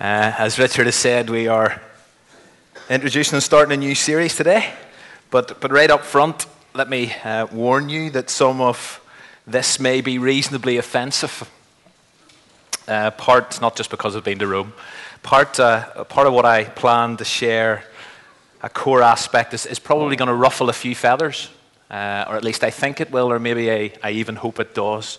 [0.00, 1.80] Uh, as Richard has said, we are
[2.88, 4.72] introducing and starting a new series today.
[5.30, 9.00] But, but right up front, let me uh, warn you that some of
[9.46, 11.48] this may be reasonably offensive.
[12.88, 14.72] Uh, part, not just because I've been to Rome,
[15.22, 17.84] part, uh, part of what I plan to share,
[18.62, 21.50] a core aspect, is, is probably going to ruffle a few feathers.
[21.90, 24.74] Uh, or at least I think it will, or maybe I, I even hope it
[24.74, 25.18] does.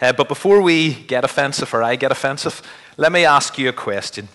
[0.00, 2.62] Uh, but before we get offensive, or I get offensive,
[2.96, 4.28] let me ask you a question.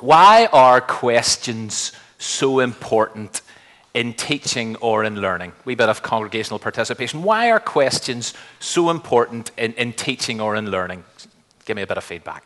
[0.00, 3.42] Why are questions so important
[3.94, 5.52] in teaching or in learning?
[5.64, 7.22] We bit of congregational participation.
[7.22, 11.04] Why are questions so important in, in teaching or in learning?
[11.64, 12.44] Give me a bit of feedback.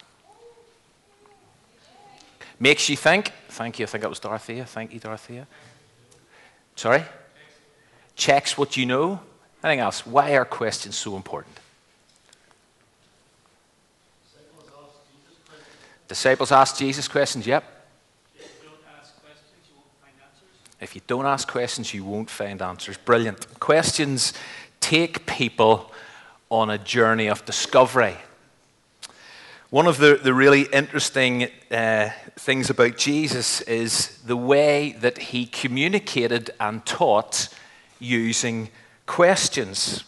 [2.59, 3.33] Makes you think.
[3.49, 3.85] Thank you.
[3.85, 4.65] I think that was Dorothea.
[4.65, 5.47] Thank you, Dorothea.
[6.75, 7.05] Sorry?
[8.17, 9.21] Checks what you know.
[9.63, 10.07] Anything else?
[10.07, 11.59] Why are questions so important?
[16.13, 17.65] Disciples asked Jesus questions, yep.
[20.79, 22.99] If you don't ask questions, you won't find answers.
[22.99, 23.59] Brilliant.
[23.61, 24.35] Questions
[24.79, 25.91] take people
[26.51, 28.19] on a journey of discovery.
[29.71, 35.47] One of the, the really interesting uh, things about Jesus is the way that he
[35.47, 37.49] communicated and taught
[37.99, 38.69] using
[39.07, 40.05] questions.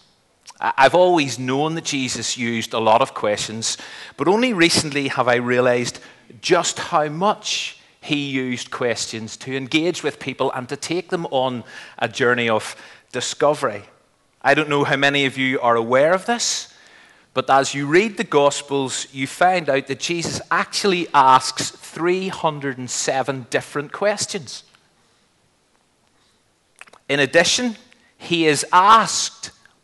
[0.60, 3.77] I've always known that Jesus used a lot of questions,
[4.16, 5.98] but only recently have I realized
[6.41, 11.64] just how much he used questions to engage with people and to take them on
[11.98, 12.77] a journey of
[13.12, 13.82] discovery.
[14.42, 16.72] I don't know how many of you are aware of this,
[17.32, 23.91] but as you read the Gospels, you find out that Jesus actually asks 307 different
[23.91, 24.62] questions.
[27.08, 27.77] In addition,
[28.19, 29.33] he is asked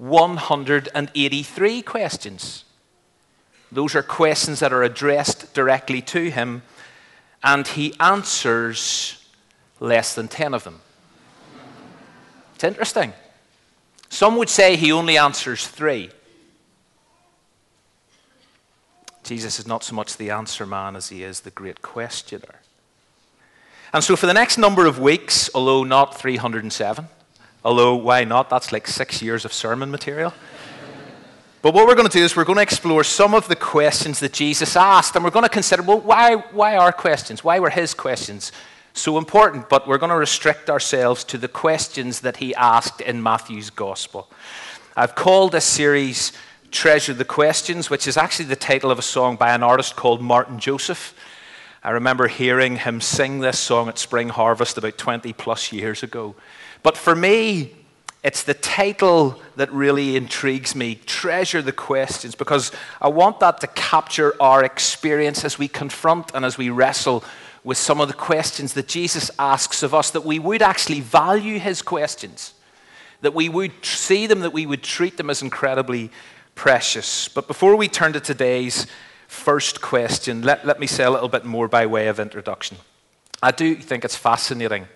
[0.01, 2.65] 183 questions.
[3.71, 6.63] Those are questions that are addressed directly to him,
[7.45, 9.23] and he answers
[9.79, 10.81] less than 10 of them.
[12.55, 13.13] It's interesting.
[14.09, 16.11] Some would say he only answers three.
[19.23, 22.61] Jesus is not so much the answer man as he is the great questioner.
[23.93, 27.07] And so, for the next number of weeks, although not 307,
[27.65, 28.49] Although, why not?
[28.49, 30.33] That's like six years of sermon material.
[31.63, 34.19] But what we're going to do is we're going to explore some of the questions
[34.21, 37.45] that Jesus asked, and we're going to consider well, why, why are questions?
[37.45, 38.51] Why were his questions
[38.95, 39.69] so important?
[39.69, 44.31] But we're going to restrict ourselves to the questions that he asked in Matthew's gospel.
[44.97, 46.33] I've called this series
[46.71, 50.23] Treasure the Questions, which is actually the title of a song by an artist called
[50.23, 51.15] Martyn Joseph.
[51.83, 56.35] I remember hearing him sing this song at Spring Harvest about 20 plus years ago.
[56.83, 57.75] But for me,
[58.23, 62.71] it's the title that really intrigues me Treasure the Questions, because
[63.01, 67.25] I want that to capture our experience as we confront and as we wrestle
[67.65, 71.59] with some of the questions that Jesus asks of us, that we would actually value
[71.59, 72.53] his questions,
[73.23, 76.11] that we would see them, that we would treat them as incredibly
[76.55, 77.27] precious.
[77.29, 78.87] But before we turn to today's
[79.31, 82.77] first question, let, let me say a little bit more by way of introduction.
[83.41, 84.89] I do think it's fascinating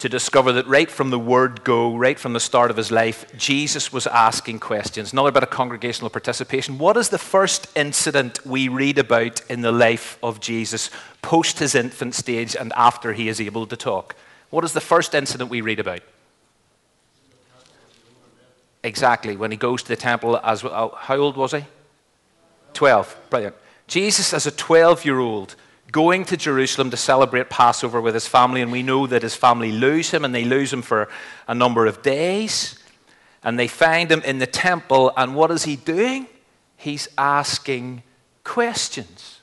[0.00, 3.24] to discover that right from the word go, right from the start of his life,
[3.36, 5.12] Jesus was asking questions.
[5.12, 6.76] Another bit of congregational participation.
[6.76, 10.90] What is the first incident we read about in the life of Jesus
[11.22, 14.14] post his infant stage and after he is able to talk?
[14.50, 16.02] What is the first incident we read about?
[18.84, 20.98] Exactly, when he goes to the temple as well.
[20.98, 21.64] How old was he?
[22.74, 23.16] 12.
[23.30, 23.56] Brilliant.
[23.86, 25.54] Jesus, as a 12 year old,
[25.90, 29.70] going to Jerusalem to celebrate Passover with his family, and we know that his family
[29.70, 31.08] lose him, and they lose him for
[31.46, 32.78] a number of days.
[33.44, 36.26] And they find him in the temple, and what is he doing?
[36.76, 38.02] He's asking
[38.44, 39.40] questions.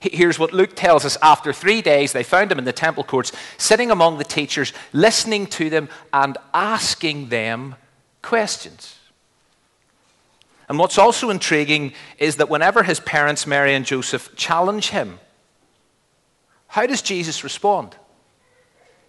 [0.00, 1.16] Here's what Luke tells us.
[1.22, 5.46] After three days, they found him in the temple courts, sitting among the teachers, listening
[5.46, 7.74] to them, and asking them
[8.22, 8.97] questions.
[10.68, 15.18] And what's also intriguing is that whenever his parents, Mary and Joseph, challenge him
[16.68, 17.96] how does Jesus respond?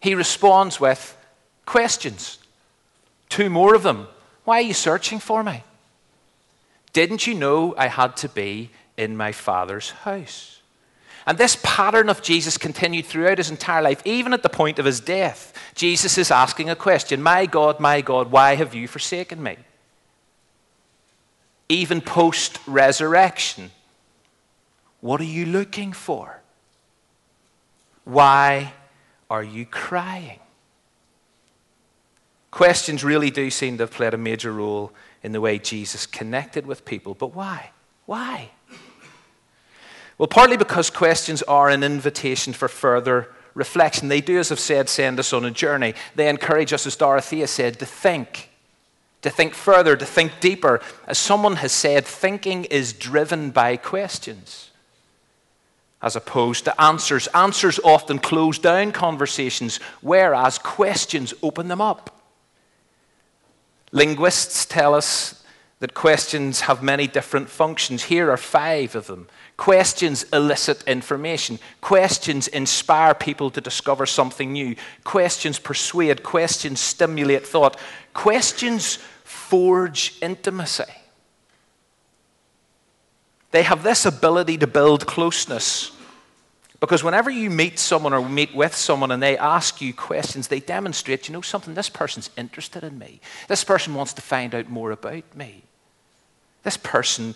[0.02, 1.16] He responds with
[1.66, 2.40] questions.
[3.28, 4.08] Two more of them.
[4.46, 5.64] Why are you searching for me?
[6.94, 10.62] Didn't you know I had to be in my Father's house?
[11.28, 14.86] And this pattern of Jesus continued throughout his entire life, even at the point of
[14.86, 15.54] his death.
[15.76, 19.58] Jesus is asking a question My God, my God, why have you forsaken me?
[21.70, 23.72] Even post resurrection,
[25.02, 26.42] what are you looking for?
[28.04, 28.74] Why
[29.30, 30.40] are you crying?
[32.52, 36.66] Questions really do seem to have played a major role in the way Jesus connected
[36.66, 37.70] with people, but why?
[38.08, 38.50] Why?
[40.18, 44.10] Well, partly because questions are an invitation for further reflection.
[44.10, 45.94] They do, as I've said, send us on a journey.
[46.16, 48.49] They encourage us, as Dorothea said, to think,
[49.22, 50.82] to think further, to think deeper.
[51.08, 54.70] As someone has said, thinking is driven by questions
[56.02, 57.28] as opposed to answers.
[57.28, 62.16] Answers often close down conversations, whereas questions open them up.
[63.92, 65.44] Linguists tell us
[65.80, 68.04] that questions have many different functions.
[68.04, 69.28] Here are five of them.
[69.60, 71.60] Questions elicit information.
[71.82, 74.74] Questions inspire people to discover something new.
[75.04, 76.24] Questions persuade.
[76.24, 77.78] Questions stimulate thought.
[78.14, 80.86] Questions forge intimacy.
[83.52, 85.92] They have this ability to build closeness.
[86.80, 90.62] Because whenever you meet someone or meet with someone and they ask you questions, they
[90.62, 93.20] demonstrate, you know something, this person's interested in me.
[93.50, 95.64] This person wants to find out more about me.
[96.64, 97.36] This person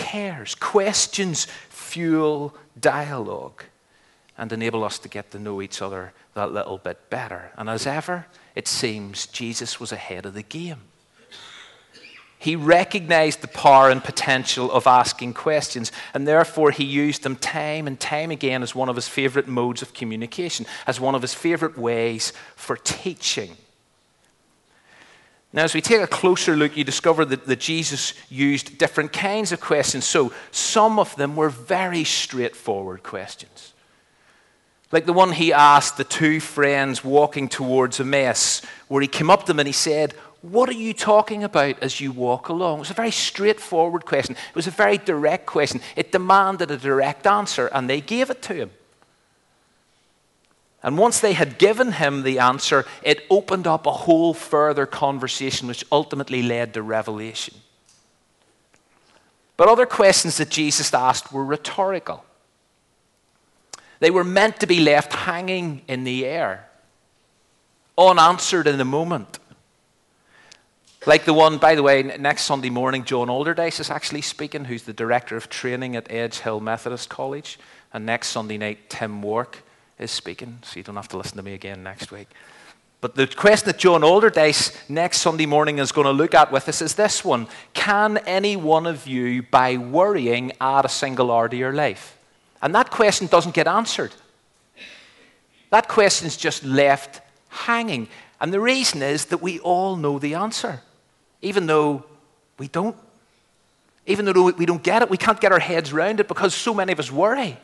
[0.00, 0.54] cares.
[0.54, 3.64] Questions fuel dialogue
[4.38, 7.50] and enable us to get to know each other that little bit better.
[7.56, 10.80] And as ever, it seems Jesus was ahead of the game.
[12.38, 17.86] He recognized the power and potential of asking questions, and therefore he used them time
[17.86, 21.34] and time again as one of his favorite modes of communication, as one of his
[21.34, 23.58] favorite ways for teaching.
[25.52, 29.50] Now, as we take a closer look, you discover that, that Jesus used different kinds
[29.50, 30.04] of questions.
[30.04, 33.72] So, some of them were very straightforward questions.
[34.92, 39.40] Like the one he asked the two friends walking towards Emmaus, where he came up
[39.40, 42.78] to them and he said, What are you talking about as you walk along?
[42.78, 44.36] It was a very straightforward question.
[44.36, 45.80] It was a very direct question.
[45.96, 48.70] It demanded a direct answer, and they gave it to him.
[50.82, 55.68] And once they had given him the answer, it opened up a whole further conversation,
[55.68, 57.54] which ultimately led to revelation.
[59.58, 62.24] But other questions that Jesus asked were rhetorical.
[63.98, 66.66] They were meant to be left hanging in the air,
[67.98, 69.38] unanswered in the moment.
[71.04, 74.84] Like the one, by the way, next Sunday morning, John Alderdice is actually speaking, who's
[74.84, 77.58] the director of training at Edge Hill Methodist College.
[77.92, 79.62] And next Sunday night, Tim Wark
[80.00, 82.28] is speaking, so you don't have to listen to me again next week.
[83.00, 86.68] But the question that John Alderdice next Sunday morning is going to look at with
[86.68, 91.48] us is this one Can any one of you, by worrying, add a single hour
[91.48, 92.18] to your life?
[92.62, 94.12] And that question doesn't get answered.
[95.70, 98.08] That question is just left hanging.
[98.40, 100.80] And the reason is that we all know the answer,
[101.42, 102.04] even though
[102.58, 102.96] we don't.
[104.06, 106.74] Even though we don't get it, we can't get our heads around it because so
[106.74, 107.58] many of us worry.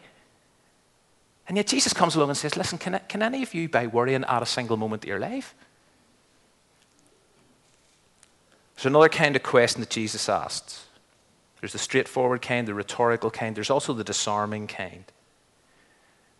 [1.48, 4.24] And yet Jesus comes along and says, Listen, can, can any of you, by worrying,
[4.24, 5.54] add a single moment to your life?
[8.74, 10.86] There's another kind of question that Jesus asks.
[11.60, 15.04] There's the straightforward kind, the rhetorical kind, there's also the disarming kind.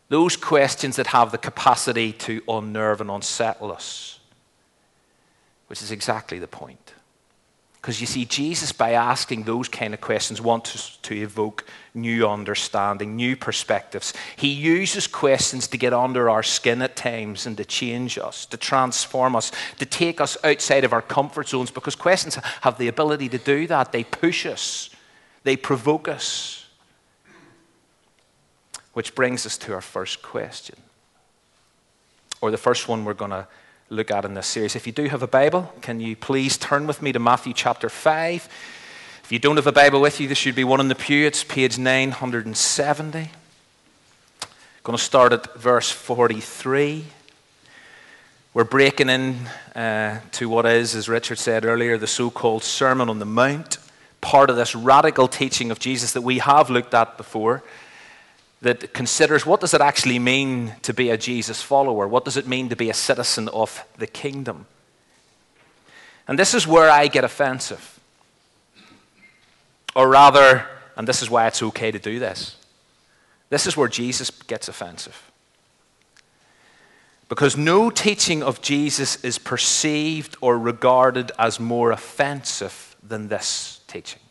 [0.08, 4.20] Those questions that have the capacity to unnerve and unsettle us,
[5.66, 6.85] which is exactly the point.
[7.86, 13.14] Because you see, Jesus, by asking those kind of questions, wants to evoke new understanding,
[13.14, 14.12] new perspectives.
[14.34, 18.56] He uses questions to get under our skin at times and to change us, to
[18.56, 23.28] transform us, to take us outside of our comfort zones, because questions have the ability
[23.28, 23.92] to do that.
[23.92, 24.90] They push us,
[25.44, 26.66] they provoke us.
[28.94, 30.74] Which brings us to our first question,
[32.40, 33.46] or the first one we're going to
[33.88, 34.74] look at in this series.
[34.74, 37.88] If you do have a Bible, can you please turn with me to Matthew chapter
[37.88, 38.48] 5?
[39.22, 41.24] If you don't have a Bible with you, there should be one in the pew.
[41.24, 43.18] It's page 970.
[43.18, 43.28] I'm
[44.82, 47.04] going to start at verse 43.
[48.54, 53.08] We're breaking in uh, to what is, as Richard said earlier, the so called Sermon
[53.08, 53.78] on the Mount,
[54.20, 57.62] part of this radical teaching of Jesus that we have looked at before
[58.66, 62.08] that considers what does it actually mean to be a Jesus follower?
[62.08, 64.66] What does it mean to be a citizen of the kingdom?
[66.26, 68.00] And this is where I get offensive.
[69.94, 72.56] Or rather, and this is why it's okay to do this.
[73.50, 75.30] This is where Jesus gets offensive.
[77.28, 84.25] Because no teaching of Jesus is perceived or regarded as more offensive than this teaching.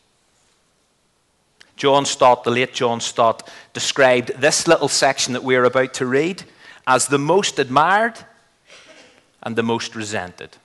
[1.75, 6.05] John Stott, the late John Stott, described this little section that we are about to
[6.05, 6.43] read
[6.87, 8.19] as the most admired
[9.43, 10.57] and the most resented.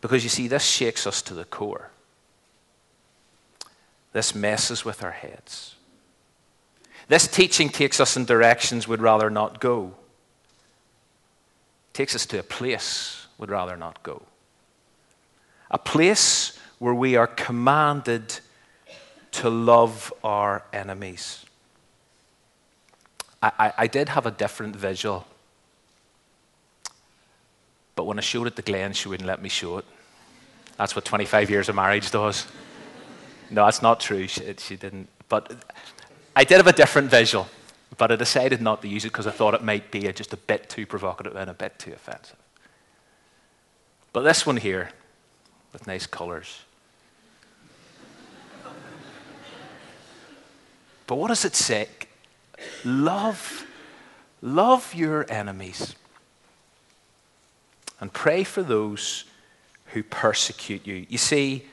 [0.00, 1.90] Because you see, this shakes us to the core.
[4.12, 5.74] This messes with our heads.
[7.08, 9.92] This teaching takes us in directions we'd rather not go.
[11.90, 14.22] It Takes us to a place we'd rather not go.
[15.70, 18.40] A place where we are commanded
[19.36, 21.44] to love our enemies.
[23.42, 25.26] I, I, I did have a different visual.
[27.94, 29.84] But when I showed it to Glenn, she wouldn't let me show it.
[30.78, 32.46] That's what 25 years of marriage does.
[33.50, 34.26] No, that's not true.
[34.26, 35.08] She, she didn't.
[35.28, 35.52] But
[36.34, 37.46] I did have a different visual,
[37.96, 40.36] but I decided not to use it because I thought it might be just a
[40.36, 42.36] bit too provocative and a bit too offensive.
[44.12, 44.90] But this one here,
[45.72, 46.60] with nice colours.
[51.06, 51.88] But what does it say?
[52.84, 53.66] Love,
[54.42, 55.94] love your enemies
[58.00, 59.24] and pray for those
[59.86, 61.06] who persecute you.
[61.08, 61.66] You see,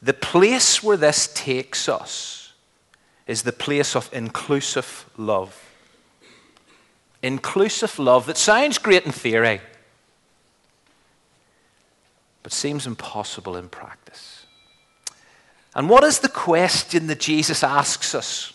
[0.00, 2.52] the place where this takes us
[3.26, 5.64] is the place of inclusive love.
[7.22, 9.60] Inclusive love that sounds great in theory,
[12.42, 14.46] but seems impossible in practice.
[15.74, 18.52] And what is the question that Jesus asks us?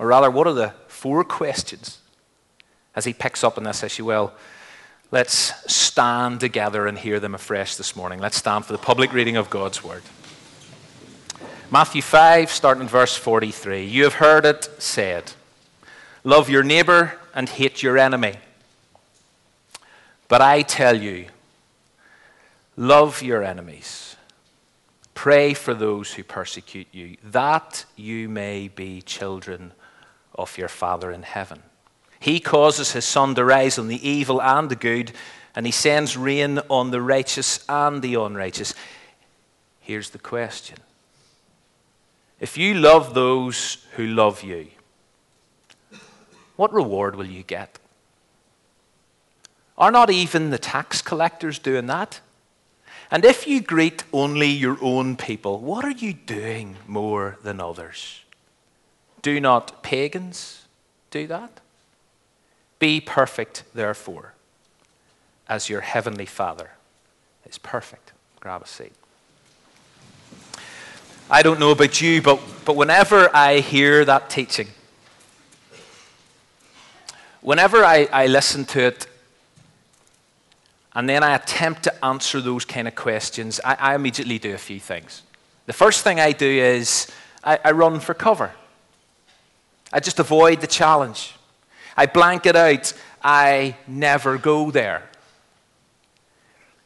[0.00, 1.98] Or rather, what are the four questions
[2.96, 4.06] as he picks up on this issue?
[4.06, 4.32] Well,
[5.10, 8.18] let's stand together and hear them afresh this morning.
[8.18, 10.02] Let's stand for the public reading of God's word.
[11.70, 13.84] Matthew 5, starting in verse 43.
[13.84, 15.32] You have heard it said,
[16.24, 18.36] Love your neighbor and hate your enemy.
[20.28, 21.26] But I tell you,
[22.74, 24.16] love your enemies.
[25.12, 29.72] Pray for those who persecute you, that you may be children
[30.40, 31.62] of your Father in heaven.
[32.18, 35.12] He causes his sun to rise on the evil and the good,
[35.54, 38.74] and he sends rain on the righteous and the unrighteous.
[39.80, 40.76] Here's the question
[42.38, 44.68] If you love those who love you,
[46.56, 47.78] what reward will you get?
[49.78, 52.20] Are not even the tax collectors doing that?
[53.10, 58.20] And if you greet only your own people, what are you doing more than others?
[59.22, 60.66] Do not pagans
[61.10, 61.60] do that?
[62.78, 64.32] Be perfect, therefore,
[65.48, 66.70] as your heavenly Father
[67.44, 68.12] is perfect.
[68.40, 68.92] Grab a seat.
[71.30, 74.68] I don't know about you, but, but whenever I hear that teaching,
[77.40, 79.06] whenever I, I listen to it,
[80.94, 84.58] and then I attempt to answer those kind of questions, I, I immediately do a
[84.58, 85.22] few things.
[85.66, 87.06] The first thing I do is
[87.44, 88.52] I, I run for cover.
[89.92, 91.34] I just avoid the challenge.
[91.96, 92.92] I blank it out.
[93.22, 95.02] I never go there.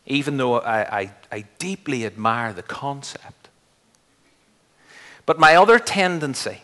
[0.06, 3.48] Even though I, I, I deeply admire the concept.
[5.26, 6.60] But my other tendency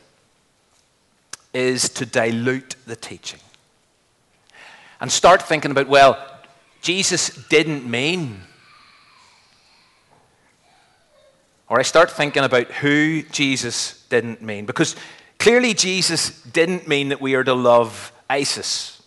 [1.52, 3.40] is to dilute the teaching
[5.00, 6.18] and start thinking about, well,
[6.82, 8.42] Jesus didn't mean.
[11.68, 14.66] Or I start thinking about who Jesus didn't mean.
[14.66, 14.96] Because
[15.40, 19.00] Clearly, Jesus didn't mean that we are to love ISIS.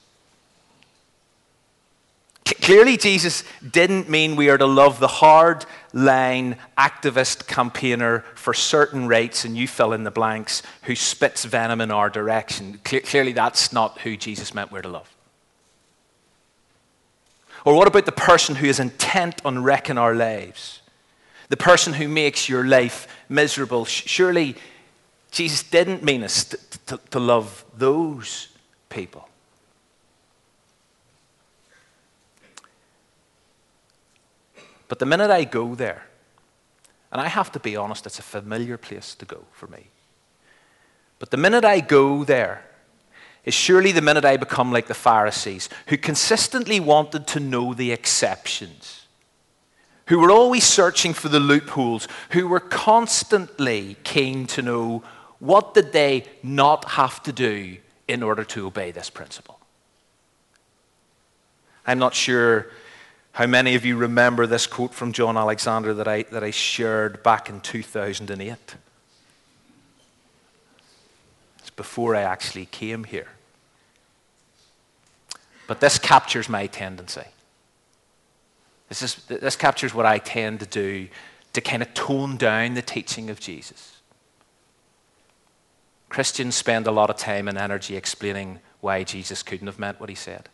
[2.47, 5.63] C- clearly, Jesus didn't mean we are to love the hard
[5.93, 11.79] line activist campaigner for certain rights, and you fill in the blanks, who spits venom
[11.79, 12.79] in our direction.
[12.83, 15.15] Cle- clearly, that's not who Jesus meant we're to love.
[17.63, 20.81] Or what about the person who is intent on wrecking our lives?
[21.49, 23.85] The person who makes your life miserable?
[23.85, 24.55] Surely
[25.33, 28.49] Jesus didn't mean us to, to, to love those
[28.89, 29.27] people.
[34.87, 36.03] But the minute I go there,
[37.11, 39.87] and I have to be honest, it's a familiar place to go for me.
[41.17, 42.63] But the minute I go there
[43.43, 47.91] is surely the minute I become like the Pharisees, who consistently wanted to know the
[47.91, 49.07] exceptions,
[50.09, 55.03] who were always searching for the loopholes, who were constantly keen to know
[55.43, 57.75] what did they not have to do
[58.07, 59.59] in order to obey this principle?
[61.85, 62.67] I'm not sure
[63.33, 67.23] how many of you remember this quote from John Alexander that I, that I shared
[67.23, 68.55] back in 2008.
[71.59, 73.27] It's before I actually came here.
[75.67, 77.27] But this captures my tendency.
[78.87, 81.09] This, is, this captures what I tend to do
[81.51, 83.92] to kind of tone down the teaching of Jesus.
[86.13, 90.09] Christians spend a lot of time and energy explaining why Jesus couldn't have meant what
[90.09, 90.47] he said.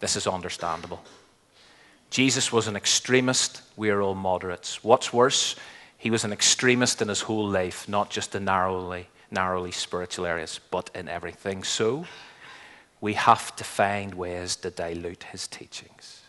[0.00, 1.04] This is understandable.
[2.08, 4.82] Jesus was an extremist, we are all moderates.
[4.82, 5.56] What's worse,
[5.98, 10.58] he was an extremist in his whole life, not just in narrowly, narrowly spiritual areas,
[10.70, 11.62] but in everything.
[11.62, 12.06] So,
[13.02, 16.22] we have to find ways to dilute his teachings.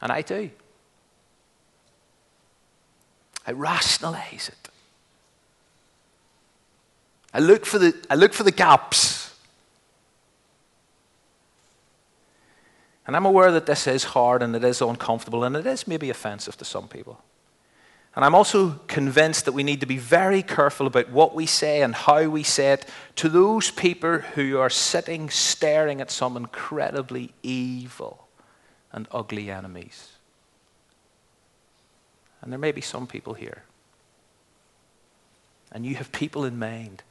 [0.00, 0.48] And I do.
[3.46, 4.69] I rationalize it.
[7.32, 9.34] I look for the, I look for the gaps.
[13.06, 16.10] And I'm aware that this is hard and it is uncomfortable and it is maybe
[16.10, 17.20] offensive to some people.
[18.16, 21.82] And I'm also convinced that we need to be very careful about what we say
[21.82, 27.32] and how we say it to those people who are sitting staring at some incredibly
[27.42, 28.26] evil
[28.92, 30.08] and ugly enemies.
[32.42, 33.62] And there may be some people here.
[35.70, 37.04] And you have people in mind.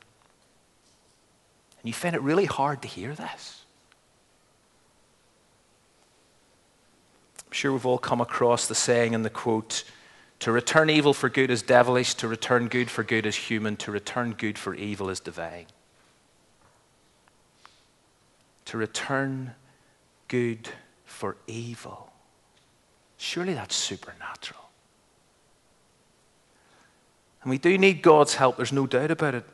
[1.81, 3.63] And you find it really hard to hear this.
[7.45, 9.83] I'm sure we've all come across the saying and the quote
[10.39, 13.91] to return evil for good is devilish, to return good for good is human, to
[13.91, 15.65] return good for evil is divine.
[18.65, 19.55] To return
[20.27, 20.69] good
[21.05, 22.11] for evil.
[23.17, 24.61] Surely that's supernatural.
[27.41, 29.45] And we do need God's help, there's no doubt about it.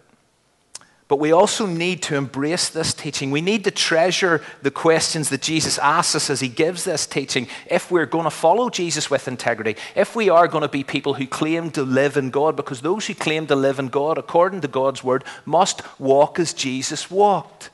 [1.08, 3.30] But we also need to embrace this teaching.
[3.30, 7.48] We need to treasure the questions that Jesus asks us as he gives this teaching.
[7.70, 11.14] If we're going to follow Jesus with integrity, if we are going to be people
[11.14, 14.62] who claim to live in God, because those who claim to live in God, according
[14.62, 17.70] to God's word, must walk as Jesus walked.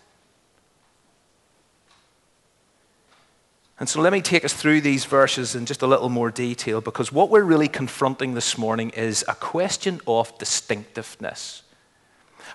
[3.80, 6.82] And so let me take us through these verses in just a little more detail
[6.82, 11.64] because what we're really confronting this morning is a question of distinctiveness.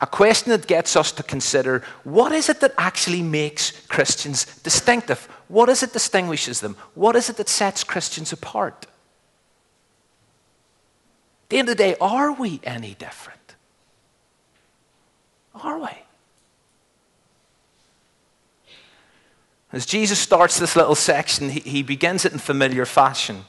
[0.01, 5.27] A question that gets us to consider what is it that actually makes Christians distinctive?
[5.49, 6.77] What is it that distinguishes them?
[6.95, 8.87] What is it that sets Christians apart?
[11.45, 13.55] At the end of the day, are we any different?
[15.55, 15.89] Are we?
[19.73, 23.45] As Jesus starts this little section, he, he begins it in familiar fashion.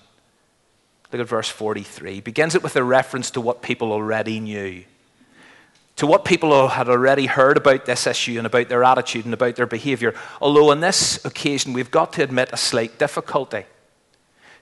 [1.11, 2.15] Look at verse 43.
[2.15, 4.85] He begins it with a reference to what people already knew
[5.97, 9.55] to what people had already heard about this issue and about their attitude and about
[9.55, 10.13] their behavior.
[10.39, 13.65] Although on this occasion, we've got to admit a slight difficulty.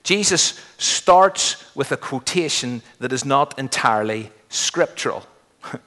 [0.03, 5.25] Jesus starts with a quotation that is not entirely scriptural.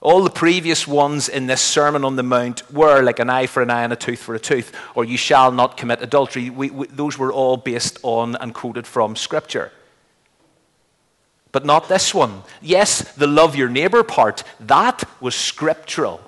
[0.00, 3.60] All the previous ones in this Sermon on the Mount were like an eye for
[3.60, 6.48] an eye and a tooth for a tooth, or you shall not commit adultery.
[6.48, 9.72] We, we, those were all based on and quoted from Scripture
[11.52, 12.42] but not this one.
[12.60, 16.20] Yes, the love your neighbor part, that was scriptural.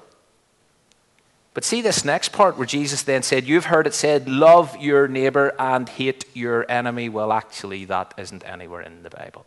[1.52, 5.09] But see this next part where Jesus then said, You've heard it said, love your
[5.09, 7.09] neighbor and hate your enemy.
[7.09, 9.46] Well, actually, that isn't anywhere in the Bible.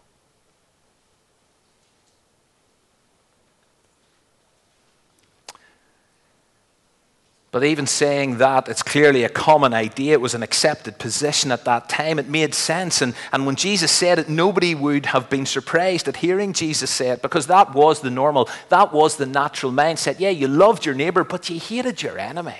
[7.53, 10.13] But even saying that, it's clearly a common idea.
[10.13, 12.17] It was an accepted position at that time.
[12.17, 12.99] It made sense.
[12.99, 17.09] And, and when Jesus said it, nobody would have been surprised at hearing Jesus say
[17.09, 20.19] it because that was the normal, that was the natural mindset.
[20.19, 22.57] Yeah, you loved your neighbor, but you hated your enemy.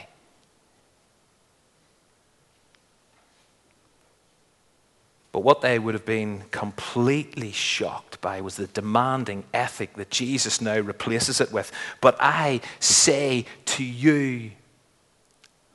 [5.32, 10.62] But what they would have been completely shocked by was the demanding ethic that Jesus
[10.62, 11.72] now replaces it with.
[12.00, 14.52] But I say to you,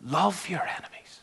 [0.04, 1.20] Love your enemies.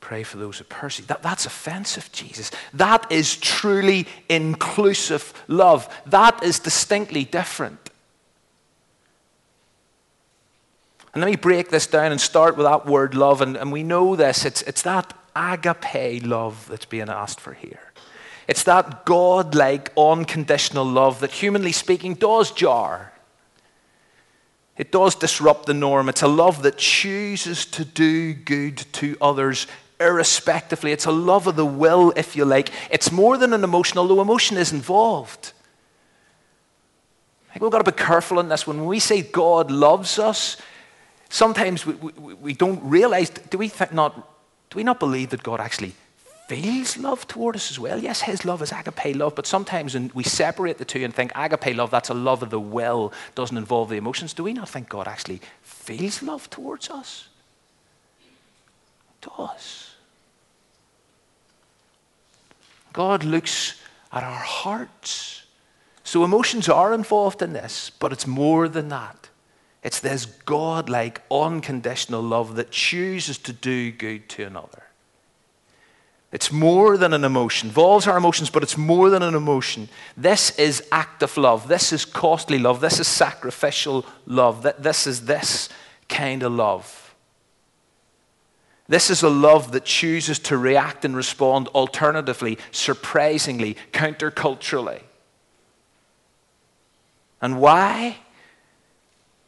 [0.00, 1.08] Pray for those who persecute.
[1.08, 2.50] That, that's offensive, Jesus.
[2.72, 5.88] That is truly inclusive love.
[6.06, 7.90] That is distinctly different.
[11.12, 13.42] And let me break this down and start with that word love.
[13.42, 17.92] And, and we know this it's, it's that agape love that's being asked for here.
[18.46, 23.12] It's that God like, unconditional love that, humanly speaking, does jar.
[24.78, 26.08] It does disrupt the norm.
[26.08, 29.66] It's a love that chooses to do good to others
[29.98, 30.92] irrespectively.
[30.92, 32.70] It's a love of the will, if you like.
[32.88, 35.52] It's more than an emotion, although emotion is involved.
[37.50, 38.68] I think we've got to be careful in this.
[38.68, 40.56] When we say God loves us,
[41.28, 44.14] sometimes we, we, we don't realize do we, not,
[44.70, 45.94] do we not believe that God actually
[46.48, 47.98] feels love toward us as well.
[47.98, 51.30] Yes, his love is agape love, but sometimes when we separate the two and think
[51.34, 54.68] agape love, that's a love of the will, doesn't involve the emotions, do we not
[54.68, 57.28] think God actually feels love towards us?
[58.18, 58.30] He
[59.36, 59.90] does.
[62.94, 63.78] God looks
[64.10, 65.42] at our hearts.
[66.02, 69.28] So emotions are involved in this, but it's more than that.
[69.82, 74.87] It's this God like, unconditional love that chooses to do good to another.
[76.30, 77.68] It's more than an emotion.
[77.68, 79.88] It Involves our emotions, but it's more than an emotion.
[80.16, 81.68] This is active love.
[81.68, 82.80] This is costly love.
[82.80, 84.66] This is sacrificial love.
[84.78, 85.70] This is this
[86.08, 87.14] kind of love.
[88.88, 95.02] This is a love that chooses to react and respond alternatively, surprisingly, counterculturally.
[97.40, 98.16] And why?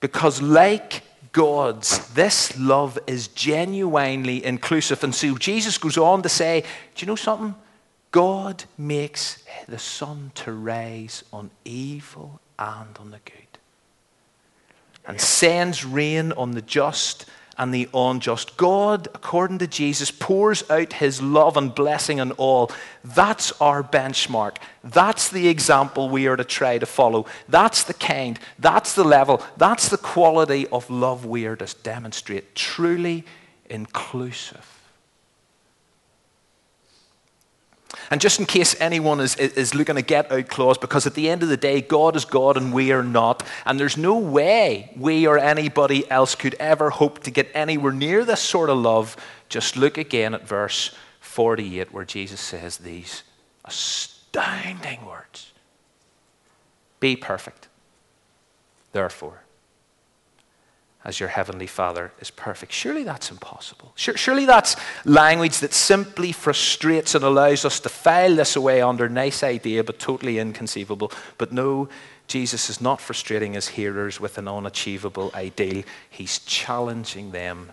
[0.01, 5.05] Because, like God's, this love is genuinely inclusive.
[5.05, 6.62] And so Jesus goes on to say,
[6.95, 7.55] Do you know something?
[8.11, 13.59] God makes the sun to rise on evil and on the good,
[15.07, 17.27] and sends rain on the just
[17.61, 18.57] and the unjust.
[18.57, 22.73] God, according to Jesus, pours out his love and blessing on all.
[23.05, 24.57] That's our benchmark.
[24.83, 27.27] That's the example we are to try to follow.
[27.51, 32.55] That's the kind, that's the level, that's the quality of love we are to demonstrate.
[32.55, 33.27] Truly
[33.68, 34.80] inclusive.
[38.11, 41.29] And just in case anyone is, is looking to get out clause, because at the
[41.29, 43.43] end of the day, God is God and we are not.
[43.67, 48.25] And there's no way we or anybody else could ever hope to get anywhere near
[48.25, 49.17] this sort of love.
[49.49, 53.23] Just look again at verse 48, where Jesus says these
[53.65, 55.53] astounding words
[57.01, 57.69] Be perfect,
[58.93, 59.43] therefore
[61.11, 62.73] as your heavenly Father is perfect.
[62.73, 63.92] Surely that's impossible.
[63.96, 69.42] Surely that's language that simply frustrates and allows us to file this away under nice
[69.42, 71.11] idea but totally inconceivable.
[71.37, 71.88] But no,
[72.29, 75.83] Jesus is not frustrating his hearers with an unachievable ideal.
[76.09, 77.73] He's challenging them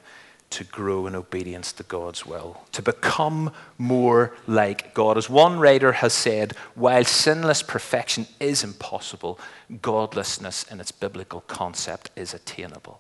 [0.50, 5.16] to grow in obedience to God's will, to become more like God.
[5.18, 9.40] As one writer has said, while sinless perfection is impossible,
[9.82, 13.00] godlessness in its biblical concept is attainable.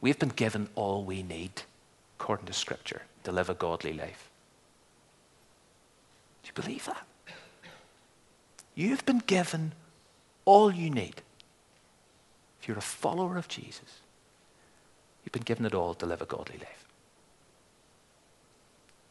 [0.00, 1.62] We've been given all we need,
[2.18, 4.28] according to Scripture, to live a godly life.
[6.42, 7.06] Do you believe that?
[8.74, 9.72] You've been given
[10.44, 11.22] all you need.
[12.60, 14.00] If you're a follower of Jesus,
[15.24, 16.84] you've been given it all to live a godly life.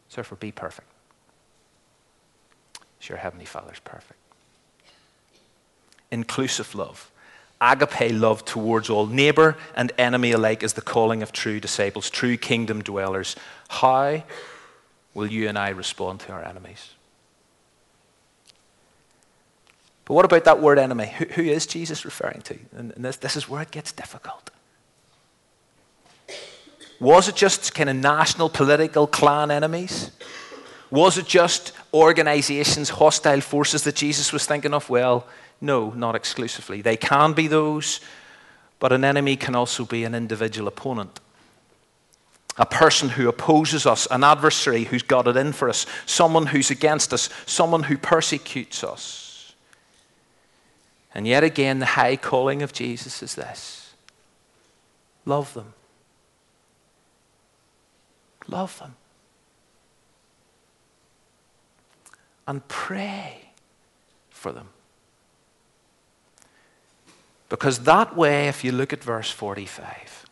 [0.08, 0.88] So therefore, be perfect.
[3.00, 4.20] As your Heavenly Father's perfect.
[6.10, 7.10] Inclusive love
[7.60, 12.36] agape love towards all, neighbor and enemy alike, is the calling of true disciples, true
[12.36, 13.36] kingdom dwellers.
[13.68, 14.22] How
[15.14, 16.90] will you and I respond to our enemies?
[20.04, 21.12] But what about that word enemy?
[21.18, 22.58] Who, who is Jesus referring to?
[22.76, 24.50] And, and this, this is where it gets difficult.
[27.00, 30.12] Was it just kind of national political clan enemies?
[30.90, 34.88] Was it just organizations, hostile forces that Jesus was thinking of?
[34.88, 35.26] Well,
[35.60, 36.82] no, not exclusively.
[36.82, 38.00] They can be those,
[38.78, 41.20] but an enemy can also be an individual opponent.
[42.58, 46.70] A person who opposes us, an adversary who's got it in for us, someone who's
[46.70, 49.54] against us, someone who persecutes us.
[51.14, 53.94] And yet again, the high calling of Jesus is this
[55.24, 55.74] love them.
[58.48, 58.94] Love them.
[62.46, 63.50] And pray
[64.30, 64.68] for them.
[67.48, 70.26] Because that way, if you look at verse 45,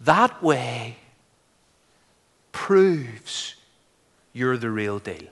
[0.00, 0.96] that way
[2.52, 3.54] proves
[4.32, 5.28] you're the real deal.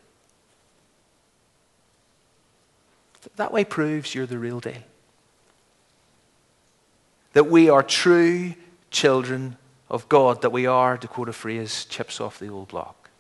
[3.37, 4.83] That way proves you're the real deal.
[7.33, 8.55] That we are true
[8.91, 9.57] children
[9.91, 13.11] of God, that we are, to quote a phrase, chips off the old block.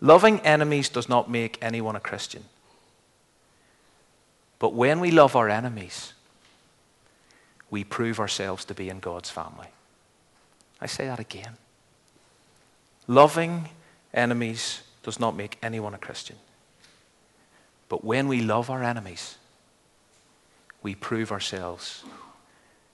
[0.00, 2.44] Loving enemies does not make anyone a Christian.
[4.60, 6.12] But when we love our enemies,
[7.70, 9.68] we prove ourselves to be in God's family.
[10.80, 11.56] I say that again.
[13.08, 13.70] Loving
[14.14, 16.36] enemies does not make anyone a Christian.
[17.88, 19.36] But when we love our enemies,
[20.82, 22.04] we prove ourselves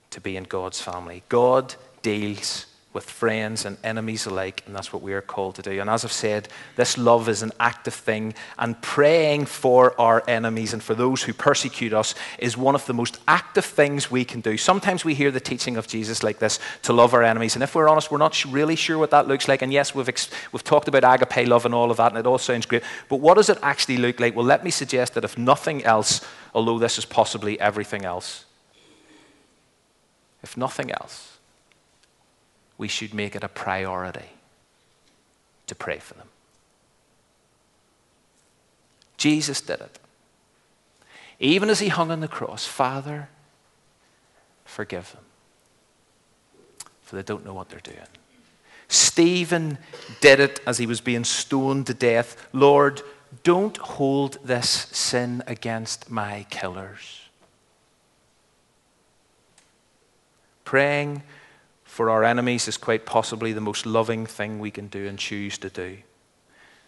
[0.09, 1.23] to be in God's family.
[1.29, 2.65] God deals
[2.97, 5.79] with friends and enemies alike, and that's what we are called to do.
[5.79, 10.73] And as I've said, this love is an active thing, and praying for our enemies
[10.73, 14.41] and for those who persecute us is one of the most active things we can
[14.41, 14.57] do.
[14.57, 17.75] Sometimes we hear the teaching of Jesus like this to love our enemies, and if
[17.75, 19.61] we're honest, we're not really sure what that looks like.
[19.61, 22.25] And yes, we've, ex- we've talked about agape love and all of that, and it
[22.25, 24.35] all sounds great, but what does it actually look like?
[24.35, 28.45] Well, let me suggest that if nothing else, although this is possibly everything else,
[30.41, 31.36] if nothing else,
[32.77, 34.29] we should make it a priority
[35.67, 36.27] to pray for them.
[39.17, 39.99] Jesus did it.
[41.39, 43.29] Even as he hung on the cross, Father,
[44.65, 45.23] forgive them,
[47.01, 48.07] for they don't know what they're doing.
[48.87, 49.77] Stephen
[50.21, 52.47] did it as he was being stoned to death.
[52.53, 53.01] Lord,
[53.43, 57.21] don't hold this sin against my killers.
[60.63, 61.23] Praying
[61.97, 65.57] for our enemies is quite possibly the most loving thing we can do and choose
[65.57, 65.97] to do.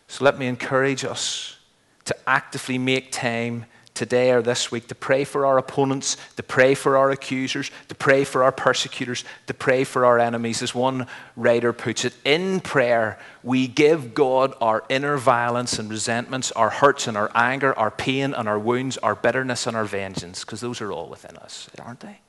[0.07, 1.57] So let me encourage us
[2.05, 6.75] to actively make time today or this week to pray for our opponents, to pray
[6.75, 10.61] for our accusers, to pray for our persecutors, to pray for our enemies.
[10.61, 16.51] As one writer puts it, in prayer, we give God our inner violence and resentments,
[16.51, 20.41] our hurts and our anger, our pain and our wounds, our bitterness and our vengeance,
[20.41, 22.19] because those are all within us, aren't they?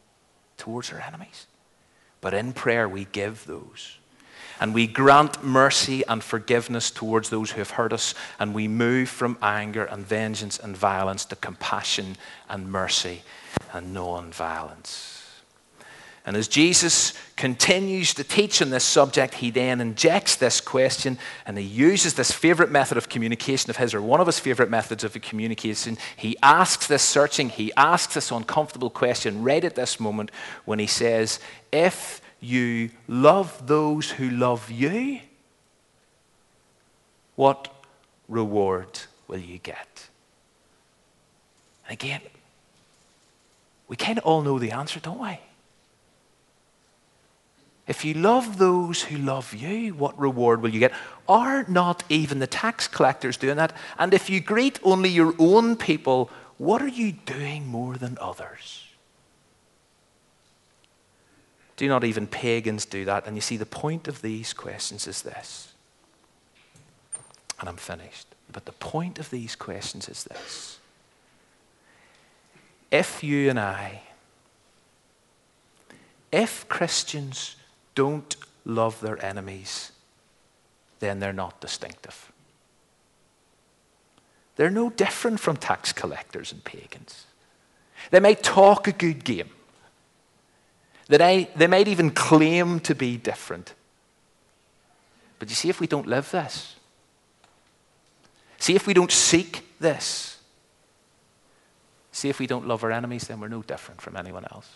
[0.57, 1.47] Towards our enemies.
[2.21, 3.97] But in prayer, we give those.
[4.61, 8.15] And we grant mercy and forgiveness towards those who have hurt us.
[8.39, 12.17] And we move from anger and vengeance and violence to compassion
[12.49, 13.23] and mercy
[13.73, 15.20] and non violence.
[16.27, 21.57] And as Jesus continues to teach on this subject, he then injects this question and
[21.57, 25.03] he uses this favorite method of communication of his, or one of his favorite methods
[25.03, 25.97] of communication.
[26.17, 30.31] He asks this searching, he asks this uncomfortable question right at this moment
[30.67, 31.41] when he says,
[31.73, 35.21] If you love those who love you,
[37.35, 37.73] what
[38.29, 40.09] reward will you get?
[41.87, 42.21] And again,
[43.89, 45.41] we kind of all know the answer, don't we?
[47.91, 50.93] If you love those who love you, what reward will you get?
[51.29, 53.73] Are not even the tax collectors doing that?
[53.99, 58.87] And if you greet only your own people, what are you doing more than others?
[61.77, 63.27] Do not even pagans do that?
[63.27, 65.73] And you see, the point of these questions is this.
[67.59, 68.29] And I'm finished.
[68.53, 70.79] But the point of these questions is this.
[72.93, 74.03] If you and I,
[76.31, 77.57] if Christians
[77.95, 79.93] don't love their enemies,
[81.01, 82.31] then they're not distinctive.
[84.57, 87.27] They're no different from tax collectors and pagans.
[88.11, 89.51] They may talk a good game.
[91.09, 93.75] That they might even claim to be different.
[95.39, 96.77] But you see, if we don't live this,
[98.59, 100.39] see, if we don't seek this,
[102.13, 104.69] see, if we don't love our enemies, then we're no different from anyone else.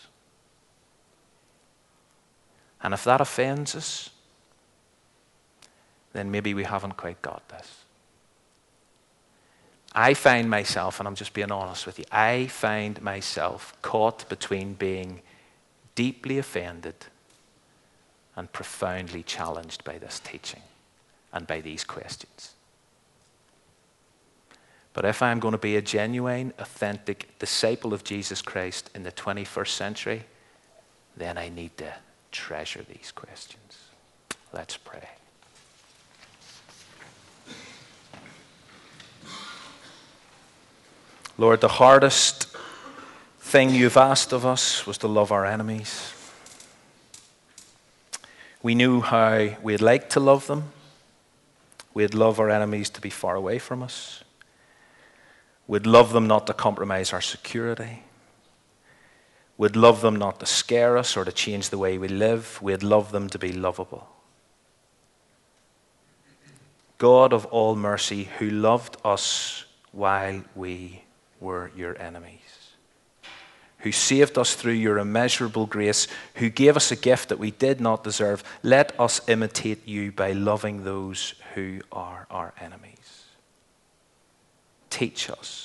[2.85, 4.11] And if that offends us,
[6.13, 7.83] then maybe we haven't quite got this.
[9.91, 14.75] I find myself, and I'm just being honest with you, I find myself caught between
[14.75, 15.23] being
[15.95, 17.07] deeply offended
[18.35, 20.61] and profoundly challenged by this teaching
[21.33, 22.53] and by these questions.
[24.93, 29.11] But if I'm going to be a genuine, authentic disciple of Jesus Christ in the
[29.11, 30.25] 21st century,
[31.17, 31.91] then I need to
[32.35, 33.77] treasure these questions.
[34.51, 35.07] Let's pray.
[41.37, 42.47] Lord, the hardest
[43.39, 46.13] thing you've asked of us was to love our enemies.
[48.61, 50.73] We knew how we'd like to love them.
[51.93, 54.23] We'd love our enemies to be far away from us.
[55.67, 58.03] We'd love them not to compromise our security.
[59.57, 62.61] We'd love them not to scare us or to change the way we live.
[62.61, 64.07] We'd love them to be lovable.
[66.97, 71.03] God of all mercy, who loved us while we
[71.39, 72.45] were your enemies
[73.85, 77.79] who saved us through your immeasurable grace, who gave us a gift that we did
[77.79, 83.25] not deserve, let us imitate you by loving those who are our enemies.
[84.89, 85.64] Teach us.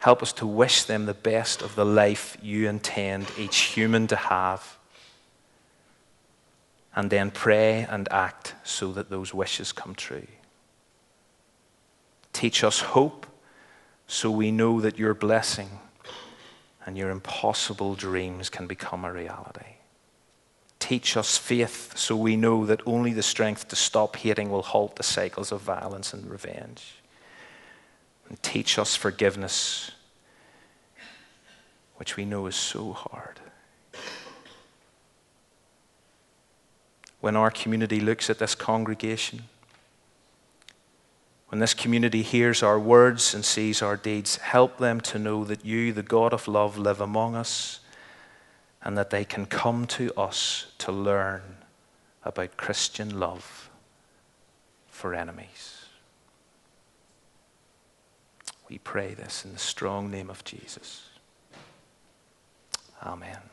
[0.00, 4.16] Help us to wish them the best of the life you intend each human to
[4.16, 4.78] have.
[6.96, 10.26] And then pray and act so that those wishes come true.
[12.32, 13.26] Teach us hope
[14.06, 15.80] so we know that your blessing
[16.86, 19.76] and your impossible dreams can become a reality.
[20.78, 24.96] Teach us faith so we know that only the strength to stop hating will halt
[24.96, 26.99] the cycles of violence and revenge.
[28.30, 29.90] And teach us forgiveness,
[31.96, 33.38] which we know is so hard.
[37.20, 39.42] When our community looks at this congregation,
[41.48, 45.64] when this community hears our words and sees our deeds, help them to know that
[45.64, 47.80] you, the God of love, live among us
[48.82, 51.42] and that they can come to us to learn
[52.24, 53.68] about Christian love
[54.88, 55.79] for enemies.
[58.70, 61.08] We pray this in the strong name of Jesus.
[63.02, 63.49] Amen.